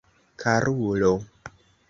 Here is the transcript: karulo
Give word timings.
karulo 0.41 1.13